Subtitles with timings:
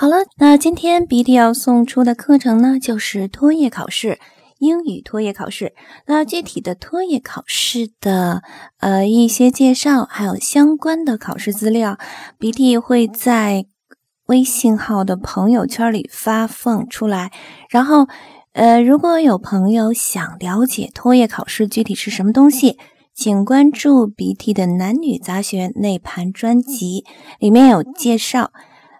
[0.00, 4.20] 好了，那今天鼻涕要送出的课程呢，就是托业考试，
[4.60, 5.74] 英语托业考试。
[6.06, 8.44] 那具体的托业考试的
[8.78, 11.98] 呃一些介绍，还有相关的考试资料，
[12.38, 13.66] 鼻涕会在
[14.26, 17.32] 微信号的朋友圈里发放出来。
[17.68, 18.06] 然后，
[18.52, 22.78] 呃，如果有朋友想了解托业考试具体是什么东西，
[23.12, 27.04] 请关注鼻涕的男女杂学内盘专辑，
[27.40, 28.52] 里面有介绍。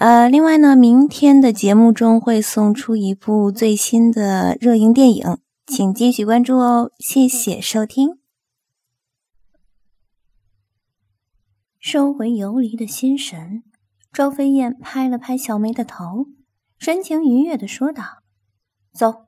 [0.00, 6.90] 呃，另外呢，明天的节目中会送出一部最新的热映电影，请继续关注哦。
[6.98, 8.18] 谢谢收听。
[11.78, 13.62] 收回游离的心神，
[14.10, 16.28] 周飞燕拍了拍小梅的头，
[16.78, 18.22] 神情愉悦的说道
[18.96, 19.26] ：“走，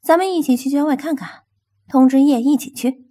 [0.00, 1.42] 咱们一起去郊外看看，
[1.88, 3.10] 通知叶一起去。”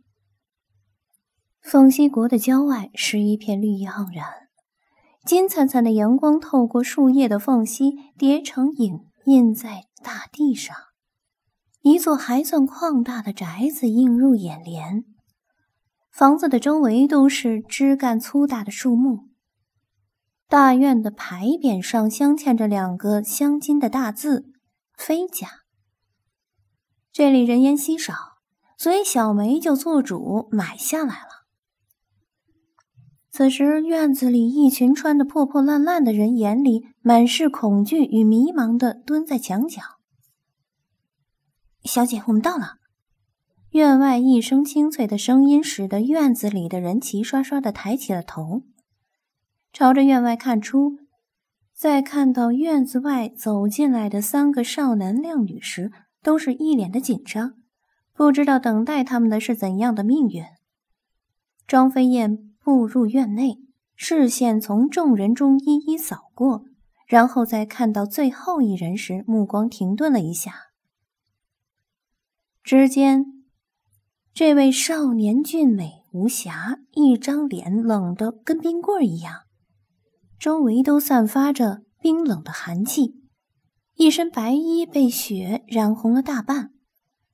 [1.61, 4.44] 凤西国的郊外是一片绿意盎然。
[5.25, 10.75] 金灿灿的阳光透过树叶的缝隙叠成影，印在大地上。
[11.81, 15.03] 一座还算旷大的宅子映入眼帘，
[16.11, 19.29] 房子的周围都是枝干粗大的树木。
[20.47, 24.53] 大院的牌匾上镶嵌着两个镶金的大字
[24.95, 25.47] “飞家”。
[27.11, 28.13] 这里人烟稀少，
[28.77, 31.44] 所以小梅就做主买下来了。
[33.37, 39.81] 此时，院子里一群穿得破破烂烂的人眼里满是恐惧与迷茫的蹲在墙角。
[41.83, 42.75] 小姐，我们到了。
[43.71, 48.61] 院外一声清脆的声音，使得院子里的人齐刷刷的抬起了头，
[49.73, 50.93] 朝着院外看出。
[51.73, 55.91] 在看到院子外走进来的三个少男靓女时，
[56.23, 57.55] 都是一脸的紧张，
[58.13, 60.41] 不知道等待他们的是怎样的命运。
[61.67, 62.54] 庄飞燕。
[62.65, 63.59] 步入院内，
[63.95, 66.65] 视线从众人中一一扫过，
[67.05, 70.71] 然后在看到最后一人时，目光停顿了一下。
[72.63, 73.45] 只见
[74.33, 79.41] 这位少年俊美无瑕，一张脸冷得跟冰棍一样，
[80.39, 83.21] 周围都散发着冰冷的寒气，
[83.93, 86.73] 一身白衣被雪染红了大半，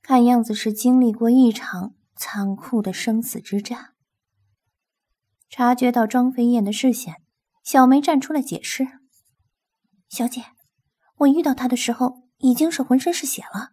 [0.02, 3.92] 看样子是经历过一场残酷的生死之战。
[5.52, 7.16] 察觉到庄飞燕的视线，
[7.62, 8.88] 小梅站出来解释
[10.08, 10.46] ：“小姐，
[11.18, 13.72] 我遇到他的时候已经是浑身是血了，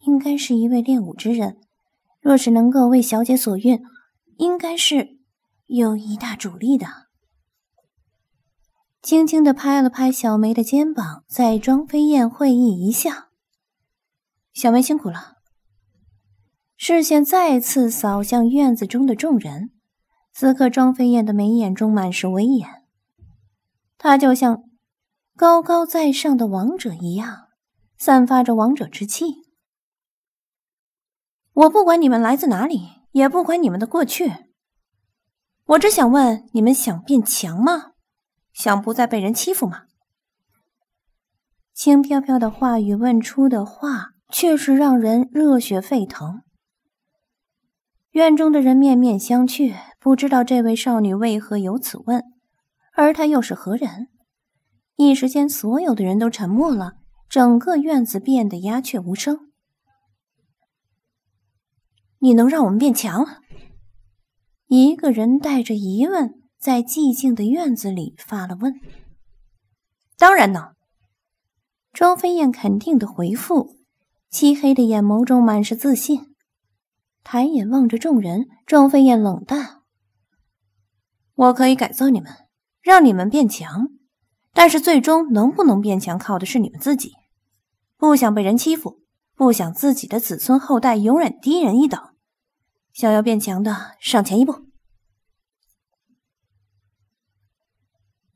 [0.00, 1.58] 应该是一位练武之人。
[2.20, 3.80] 若是能够为小姐所孕，
[4.38, 5.20] 应该是
[5.66, 6.88] 有一大主力的。”
[9.00, 13.28] 轻轻的拍了拍小梅的肩膀，在庄飞燕会意一笑
[14.52, 15.36] ：“小梅辛苦了。”
[16.76, 19.70] 视线再次扫向院子中的众人。
[20.32, 22.68] 此刻，庄飞燕的眉眼中满是威严，
[23.98, 24.64] 她就像
[25.36, 27.48] 高高在上的王者一样，
[27.98, 29.42] 散发着王者之气。
[31.52, 34.32] 我不管你们来自哪里，也不管你们的过去，
[35.66, 37.92] 我只想问：你们想变强吗？
[38.54, 39.84] 想不再被人欺负吗？
[41.74, 46.42] 轻飘飘的话语问出的话，却是让人热血沸腾。
[48.12, 52.22] 院中的人面面相觑，不知道这位少女为何有此问，
[52.92, 54.08] 而她又是何人？
[54.96, 56.92] 一时间，所有的人都沉默了，
[57.30, 59.50] 整个院子变得鸦雀无声。
[62.18, 63.26] 你能让我们变强？
[64.66, 68.74] 一个人带着疑问，在寂静的院子里发了问。
[70.18, 70.74] 当然能。
[71.94, 73.78] 庄飞燕肯定的回复，
[74.28, 76.31] 漆黑的眼眸中满是自信。
[77.24, 79.82] 抬眼望着众人，庄飞燕冷淡
[81.34, 82.32] ：“我可以改造你们，
[82.80, 83.88] 让你们变强，
[84.52, 87.12] 但是最终能不能变强，靠的是你们自己。
[87.96, 89.00] 不想被人欺负，
[89.36, 92.00] 不想自己的子孙后代永远低人一等，
[92.92, 94.66] 想要变强的，上前一步。”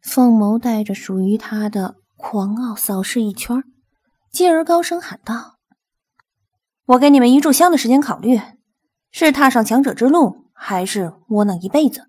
[0.01, 3.65] 凤眸带着属于他的狂傲扫视一圈，
[4.31, 5.59] 继而高声喊道
[6.87, 8.41] ：“我给你们一炷香的时间考虑。”
[9.19, 12.07] 是踏上强者之路，还是窝囊一辈子，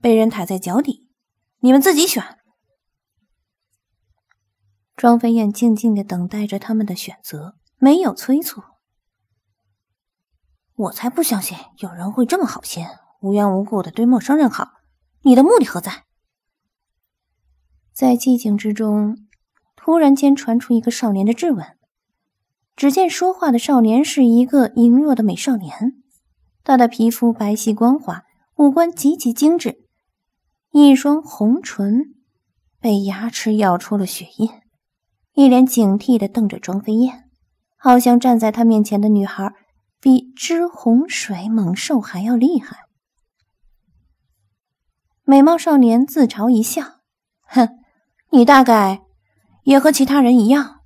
[0.00, 1.08] 被人踩在脚底？
[1.60, 2.36] 你们自己选。
[4.96, 8.60] 庄飞燕静静的等待着他们的选择，没有催促。
[10.74, 12.84] 我才不相信有人会这么好心，
[13.20, 14.68] 无缘无故的对陌生人好。
[15.22, 16.06] 你的目的何在？
[17.92, 19.16] 在寂静之中，
[19.76, 21.64] 突然间传出一个少年的质问。
[22.74, 25.99] 只见说话的少年是一个羸弱的美少年。
[26.62, 28.24] 他的皮肤白皙光滑，
[28.56, 29.84] 五官极其精致，
[30.72, 32.14] 一双红唇
[32.80, 34.50] 被牙齿咬出了血印，
[35.34, 37.24] 一脸警惕的瞪着庄飞燕，
[37.76, 39.52] 好像站在他面前的女孩
[40.00, 42.76] 比之洪水猛兽还要厉害。
[45.24, 46.82] 美貌少年自嘲一笑
[47.46, 47.68] ：“哼，
[48.30, 49.02] 你大概
[49.62, 50.80] 也和其他人一样，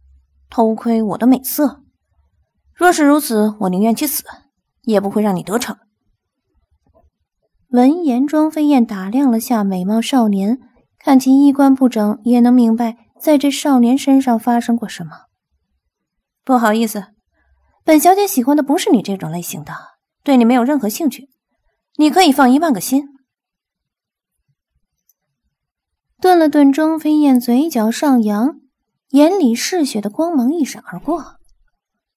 [0.50, 1.82] 偷窥我的美色。
[2.74, 4.22] 若是如此，我宁愿去死，
[4.84, 5.76] 也不会让你得逞。”
[7.70, 10.60] 闻言，庄飞燕打量了下美貌少年，
[10.98, 15.10] 看其衣冠不整，也能明白在这少年身上发生过什么。
[16.44, 17.06] 不好意思，
[17.82, 19.72] 本小姐喜欢的不是你这种类型的，
[20.22, 21.28] 对你没有任何兴趣。
[21.96, 23.08] 你可以放一万个心。
[26.20, 28.60] 顿了顿，庄飞燕嘴角上扬，
[29.10, 31.36] 眼里嗜血的光芒一闪而过。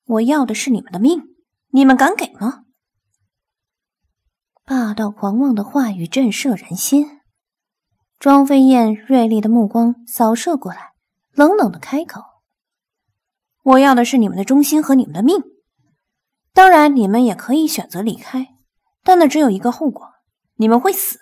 [0.05, 1.23] 我要的是你们的命，
[1.77, 2.63] 你们敢给吗？
[4.65, 7.21] 霸道狂妄的话语震慑人心，
[8.17, 10.93] 庄飞燕锐利的目光扫射过来，
[11.33, 12.23] 冷冷的开口
[13.61, 15.37] ：“我要的是你们的忠心和你们的命。
[16.51, 18.55] 当然，你们也可以选择离开，
[19.03, 20.03] 但那只有一个后果：
[20.55, 21.19] 你们会死。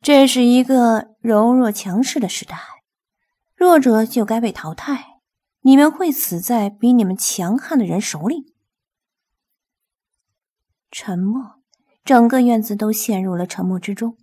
[0.00, 2.60] 这是一个柔弱强势的时代，
[3.56, 5.18] 弱者就该被淘汰。
[5.62, 8.50] 你们会死在比你们强悍的人手里。”
[10.92, 11.62] 沉默。
[12.04, 14.16] 整个院子都陷入了沉默之中，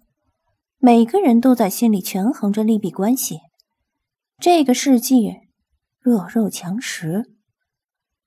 [0.77, 3.39] 每个人都在心里权衡着利弊关系。
[4.37, 5.41] 这个世界，
[5.99, 7.31] 弱肉强食，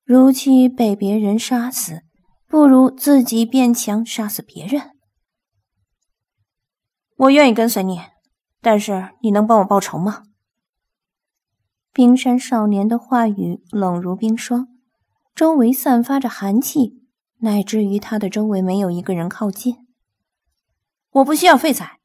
[0.04, 2.02] 如期被别人杀死，
[2.46, 4.90] 不如自己变强，杀死别人。
[7.16, 8.00] 我愿意跟随你，
[8.62, 10.22] 但是你能帮我报仇吗？
[11.92, 14.68] 冰山少年的话语冷如冰霜，
[15.34, 17.01] 周围散发着寒气。
[17.44, 19.86] 乃至于他的周围没有一个人靠近。
[21.10, 21.98] 我不需要废材，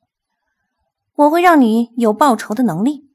[1.14, 3.12] 我会让你有报仇的能力。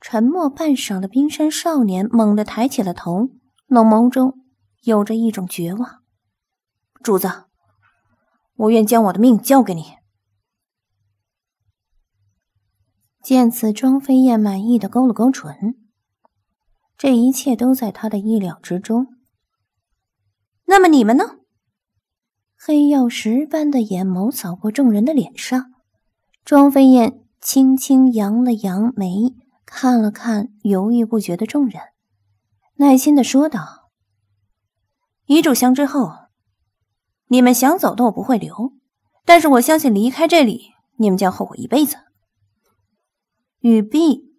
[0.00, 3.30] 沉默半晌的冰山少年猛地抬起了头，
[3.68, 4.40] 冷眸中
[4.82, 6.02] 有着一种绝望。
[7.02, 7.44] 主子，
[8.56, 9.94] 我愿将我的命交给你。
[13.22, 15.76] 见此，庄飞燕满意的勾了勾唇。
[16.98, 19.13] 这一切都在他的意料之中。
[20.66, 21.38] 那么你们呢？
[22.56, 25.72] 黑曜石般的眼眸扫过众人的脸上，
[26.44, 29.34] 庄飞燕轻轻扬了扬眉，
[29.66, 31.82] 看了看犹豫不决的众人，
[32.76, 33.90] 耐心的说道
[35.26, 36.10] ：“遗嘱相之后，
[37.28, 38.72] 你们想走的我不会留，
[39.26, 41.98] 但是我相信离开这里，你们将后悔一辈子。”
[43.60, 44.34] 雨碧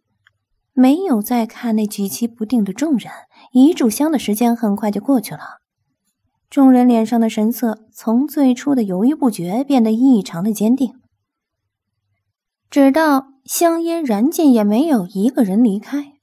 [0.74, 3.12] 没有再看那举棋不定的众人，
[3.51, 5.62] 遗嘱箱的时间很快就过去了。
[6.55, 11.01] 众人脸上的神色从最初的犹豫不决变得异常的坚定，
[12.69, 16.13] 直到香烟燃尽，也没有一个人离开。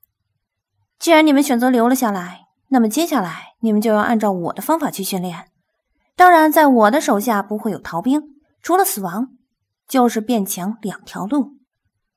[0.99, 5.51] 既然你们选择留了下来，那么接下来你们就要按照我的方法去训练。
[6.17, 8.23] 当然，在我的手下不会有逃兵，
[8.63, 9.37] 除了死亡，
[9.87, 11.59] 就是变强两条路：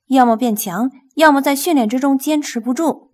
[0.07, 3.11] 要么变强，要么在训练之中坚持不住。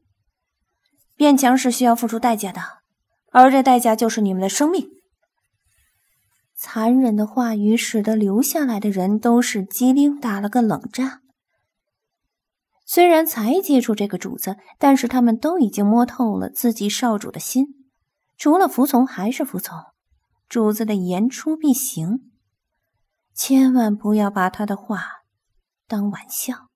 [1.15, 2.81] 变强是需要付出代价的。
[3.31, 4.89] 而这代价就是你们的生命。
[6.56, 11.22] 残忍的话语使得留下来的人都是机灵打了个冷战。
[12.86, 17.65] 虽然才接触这个主子，但是他们都已经摸透了自己少主的心，
[18.38, 19.79] 除了服从还是服从。
[20.50, 22.29] 主子的言出必行，
[23.34, 25.06] 千万不要把他的话
[25.88, 26.67] 当玩笑。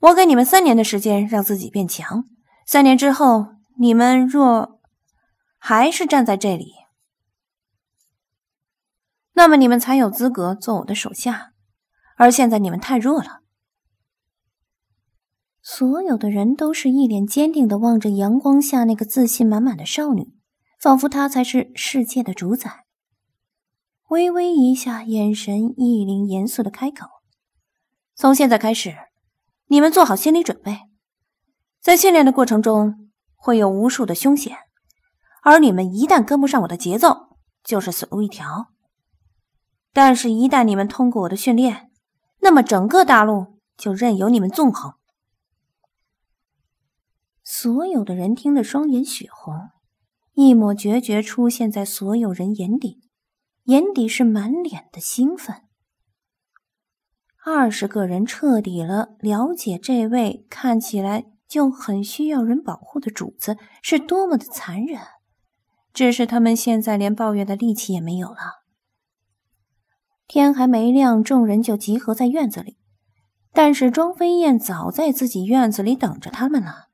[0.00, 2.26] 我给你们三年的时间，让自己变强。
[2.66, 3.55] 三年之后。
[3.78, 4.80] 你们若
[5.58, 6.72] 还是站在这里，
[9.34, 11.52] 那么你们才有资格做我的手下。
[12.16, 13.42] 而现在你们太弱了。
[15.60, 20.32] 所有的人都是一脸坚定的望着阳光下那个自信满满的少女，
[20.80, 22.86] 仿佛她才是世界的主宰。
[24.08, 27.06] 微微一下，眼神一凛，严肃的开口
[28.16, 28.96] ：“从现在开始，
[29.66, 30.78] 你们做好心理准备，
[31.82, 33.02] 在训练的过程中。”
[33.46, 34.56] 会有无数的凶险，
[35.44, 38.72] 而你们一旦跟不上我的节奏，就是死路一条。
[39.92, 41.92] 但是，一旦你们通过我的训练，
[42.40, 44.94] 那么整个大陆就任由你们纵横。
[47.44, 49.54] 所有的人听得双眼血红，
[50.32, 53.08] 一抹决绝出现在所有人眼底，
[53.66, 55.62] 眼底是满脸的兴奋。
[57.44, 61.35] 二十个人彻底了了解这位看起来。
[61.48, 65.00] 就很需要人保护的主子是多么的残忍，
[65.92, 68.64] 只是他们现在连抱怨的力气也没有了。
[70.26, 72.78] 天还没亮，众人就集合在院子里，
[73.52, 76.88] 但是庄飞燕早在自己院子里等着他们了。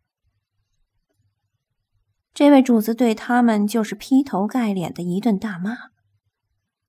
[2.35, 5.77] 这位主子对他们就是劈头盖脸的一顿大骂，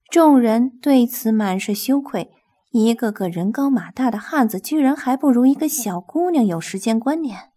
[0.09, 2.31] 众人对此满是羞愧。
[2.71, 7.51] 一个个人高马大的汉子，居然还不如一个小姑娘有时间观念，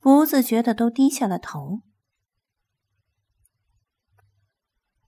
[0.00, 1.80] 不自觉的都低下了头。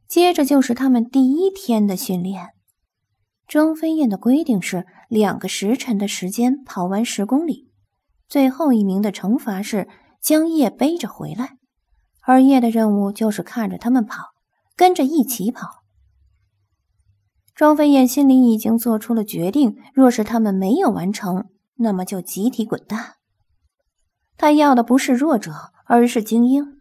[0.07, 2.51] 接着就是他们第一天的训练。
[3.49, 7.71] 庄飞燕的规定是两个时辰的时间跑完十公里，
[8.29, 9.89] 最后一名的惩罚是
[10.21, 11.57] 将叶背着回来，
[12.21, 14.33] 而叶的任务就是看着他们跑，
[14.77, 15.83] 跟着一起跑。
[17.55, 23.17] 庄飞燕心里已经做出了决定，若是他们没有完成，那么就集体滚蛋。
[24.37, 26.81] 他要的不是弱者，而是精英。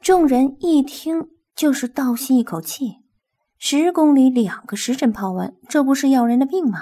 [0.00, 1.28] 众人一听。
[1.56, 3.00] 就是倒吸一口气，
[3.58, 6.78] 十公里两个时辰跑完，这不是要人的命吗？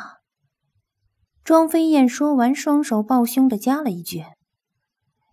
[1.43, 4.25] 庄飞燕说完，双手抱胸的加了一句：“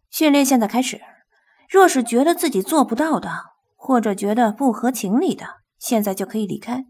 [0.10, 1.00] 训练现在开始，
[1.70, 3.30] 若是觉得自己做不到的，
[3.76, 5.46] 或者觉得不合情理的，
[5.78, 6.86] 现在就可以离开。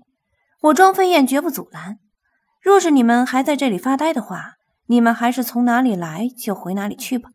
[0.61, 1.99] 我庄飞燕绝不阻拦。
[2.61, 4.53] 若是你们还在这里发呆的话，
[4.85, 7.31] 你们还是从哪里来就回哪里去吧。”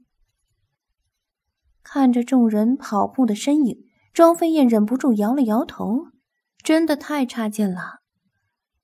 [1.93, 3.79] 看着众人跑步的身影。
[4.13, 6.07] 庄飞燕忍不住摇了摇头，
[6.63, 7.99] 真的太差劲了。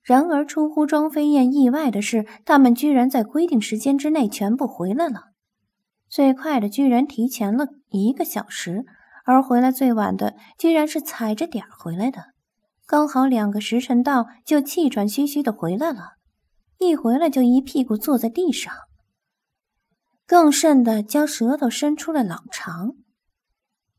[0.03, 5.33] 然而，出乎庄飞燕意外的是，他们居然在规定时间之内全部回来了。
[6.09, 8.85] 最快的居然提前了一个小时，
[9.25, 12.25] 而回来最晚的居然是踩着点回来的，
[12.87, 16.15] 刚好两个时辰到就气喘吁吁的回来了。
[16.79, 18.73] 一回来就一屁股坐在地上，
[20.27, 22.97] 更甚的将舌头伸出了老长。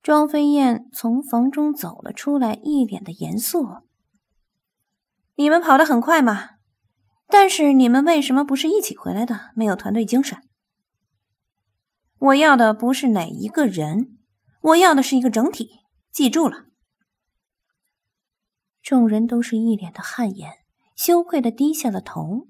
[0.03, 3.67] 庄飞燕从房中走了出来，一脸的严肃
[5.35, 6.51] ：“你们跑得很快嘛，
[7.27, 9.51] 但是你们为什么不是一起回来的？
[9.55, 10.41] 没有团队精神。
[12.19, 14.17] 我要的不是哪一个人，
[14.61, 15.69] 我要的是一个整体。
[16.11, 16.65] 记住了。”
[18.81, 20.51] 众人都是一脸的汗颜，
[20.95, 22.47] 羞愧的低下了头。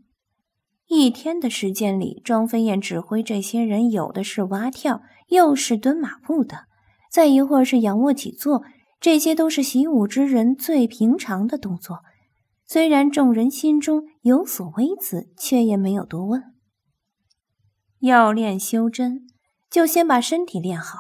[0.88, 6.66] 一天的时间里，庄飞燕指挥这些人，有的是蛙跳，又是蹲马步的。
[7.12, 8.64] 再一会儿是仰卧起坐，
[9.00, 12.00] 这些都是习武之人最平常的动作。
[12.66, 16.44] 虽然众人心中有所微词，却也没有多问。
[18.00, 19.28] 要练修真，
[19.70, 21.00] 就先把身体练好，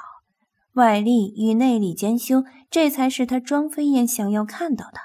[0.74, 5.00] 外力与内力兼修，这才是他庄飞燕想要看到的。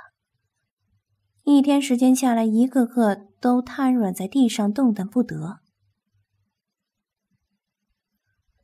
[1.44, 5.58] 一天时间下来，一个个都瘫软在地上，动弹不得。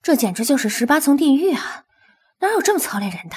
[0.00, 1.84] 这简直就是十八层地狱啊！
[2.38, 3.34] 哪有这么操练人的？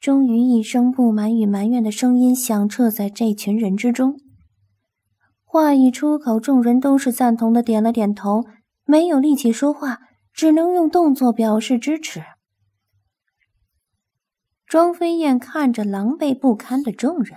[0.00, 4.18] 终于，一声不满与埋怨的声音响彻在这群人之中。
[5.44, 8.46] 话一出口，众人都是赞同的点了点头，
[8.84, 10.00] 没有力气说话，
[10.32, 12.24] 只能用动作表示支持。
[14.66, 17.36] 庄飞燕看着狼狈不堪的众人，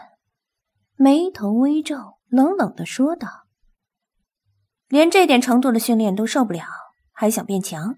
[0.96, 3.45] 眉头微皱，冷冷的说道
[4.88, 6.63] ：“连这点程度的训练都受不了，
[7.12, 7.95] 还想变强？”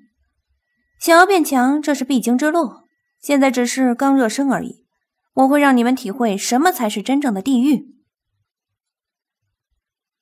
[0.99, 2.87] 想要变强，这是必经之路。
[3.19, 4.85] 现在只是刚热身而已。
[5.33, 7.95] 我会让你们体会什么才是真正的地狱。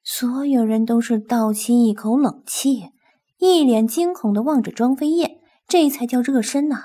[0.03, 2.91] 所有人都是倒吸一口冷气，
[3.39, 5.39] 一脸惊恐的望着庄飞燕。
[5.67, 6.77] 这才叫热身呢！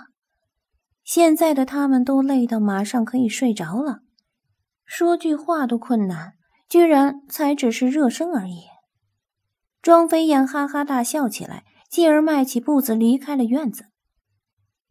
[1.05, 4.01] 现在的他们都累到马上可以睡着了，
[4.85, 6.35] 说句话都困难，
[6.75, 8.65] 居然才只是热身而已。
[9.81, 11.63] 庄飞燕哈哈大笑起来。
[11.89, 13.85] 继而迈起步子离开了院子，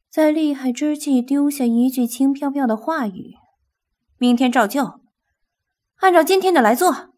[0.10, 3.34] 在厉害之际丢下一句轻飘飘的话语
[4.18, 5.02] ：“明天照旧，
[5.98, 7.14] 按照今天的来做。”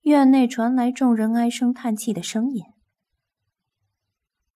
[0.00, 2.64] 院内传来众人唉声叹气的声音。